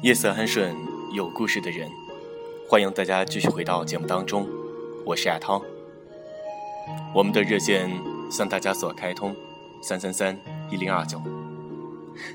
[0.00, 0.76] 夜色安顺，
[1.12, 1.90] 有故事的人，
[2.68, 4.46] 欢迎大家继续回到节目当中，
[5.04, 5.60] 我是亚涛。
[7.12, 7.90] 我们的热线
[8.30, 9.34] 向大家所开通，
[9.82, 10.38] 三三三
[10.70, 11.20] 一零二九，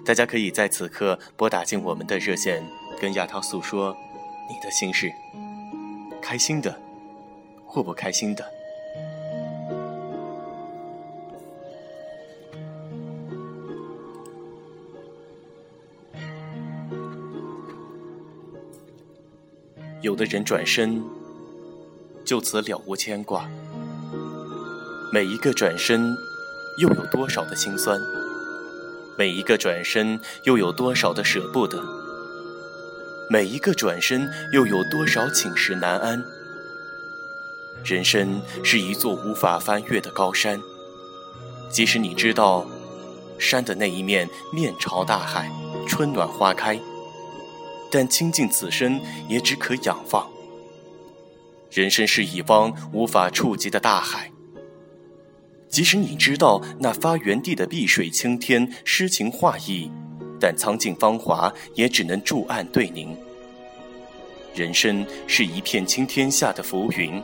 [0.04, 2.62] 大家可以在此刻拨打进我们的热线，
[3.00, 3.96] 跟亚涛诉说
[4.50, 5.10] 你的心事，
[6.22, 6.78] 开心的
[7.66, 8.46] 或不开心的。
[20.04, 21.02] 有的人转身，
[22.26, 23.50] 就此了无牵挂。
[25.14, 26.14] 每一个转身，
[26.78, 27.98] 又有多少的心酸？
[29.18, 31.82] 每一个转身，又有多少的舍不得？
[33.30, 36.22] 每一个转身，又有多少寝食难安？
[37.86, 40.62] 人生是一座无法翻越的高山，
[41.70, 42.68] 即使你知道，
[43.40, 45.50] 山的那一面面朝大海，
[45.88, 46.78] 春暖花开。
[47.94, 50.28] 但倾尽此生，也只可仰望。
[51.70, 54.32] 人生是一方无法触及的大海。
[55.70, 59.92] 即使你知道那发源地的碧水青天诗情画意，
[60.40, 63.16] 但苍劲芳华也只能驻岸对凝。
[64.56, 67.22] 人生是一片青天下的浮云。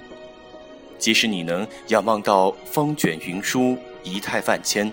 [1.00, 4.92] 即使你能仰望到风卷云舒，仪态万千，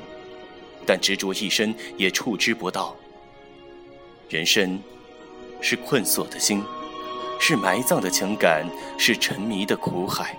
[0.86, 2.97] 但执着一生也触之不到。
[4.30, 4.80] 人生。
[5.69, 6.62] 是困锁的心，
[7.41, 8.64] 是埋葬的情感，
[8.97, 10.39] 是沉迷的苦海。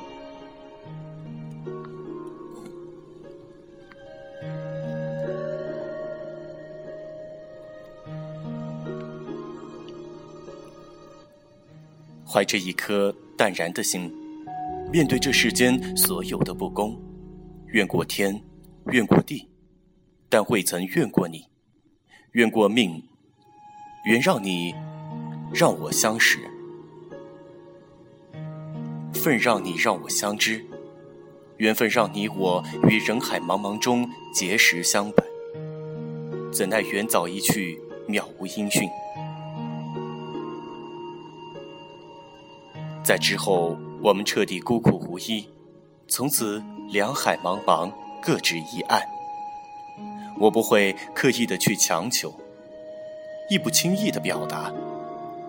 [12.25, 14.09] 怀着一颗淡然的心，
[14.93, 16.97] 面对这世间所有的不公，
[17.65, 18.41] 怨过天，
[18.93, 19.49] 怨过地，
[20.29, 21.43] 但未曾怨过你，
[22.31, 23.03] 怨过命，
[24.05, 24.73] 愿让你。
[25.53, 26.39] 让我相识，
[29.13, 30.63] 份让你让我相知，
[31.57, 35.25] 缘分让你我于人海茫茫中结识相伴。
[36.51, 38.89] 怎奈缘早一去，渺无音讯。
[43.03, 45.47] 在之后，我们彻底孤苦无依，
[46.07, 47.91] 从此两海茫茫，
[48.21, 49.01] 各执一岸。
[50.39, 52.33] 我不会刻意的去强求，
[53.49, 54.71] 亦不轻易的表达。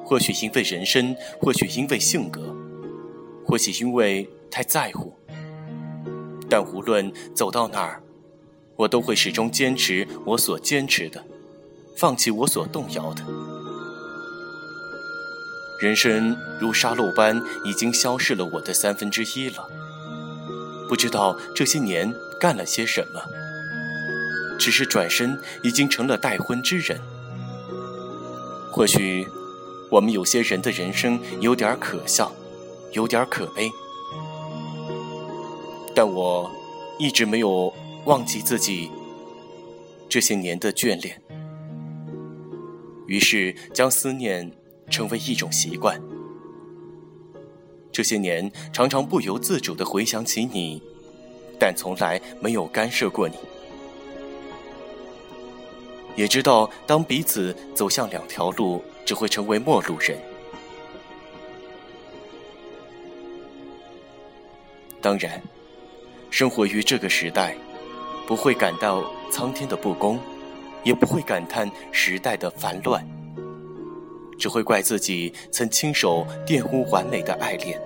[0.08, 2.40] 或许因为人生，或许因为性格，
[3.44, 5.14] 或许因为太在乎。
[6.48, 8.02] 但无论走到哪儿，
[8.74, 11.22] 我都会始终坚持我所坚持的，
[11.94, 13.22] 放弃我所动摇的。
[15.78, 19.68] 人生如沙漏般，已经消逝了我的三分之一了。
[20.88, 23.20] 不知道这些年干了些什么，
[24.58, 26.98] 只是转身已经成了待婚之人。
[28.72, 29.28] 或许。
[29.90, 32.30] 我们有些人的人生有点可笑，
[32.92, 33.70] 有点可悲，
[35.94, 36.50] 但我
[36.98, 37.72] 一直没有
[38.04, 38.90] 忘记自己
[40.06, 41.18] 这些年的眷恋，
[43.06, 44.52] 于是将思念
[44.90, 45.98] 成为一种习惯。
[47.90, 50.82] 这些年常常不由自主的回想起你，
[51.58, 53.36] 但从来没有干涉过你。
[56.14, 58.82] 也知道，当彼此走向两条路。
[59.08, 60.18] 只会成为陌路人。
[65.00, 65.42] 当然，
[66.28, 67.56] 生活于这个时代，
[68.26, 70.20] 不会感到苍天的不公，
[70.84, 73.02] 也不会感叹时代的烦乱，
[74.38, 77.80] 只会怪自己曾亲手玷污完美的爱恋。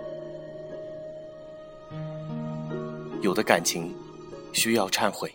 [3.20, 3.94] 有的感情
[4.52, 5.32] 需要忏悔，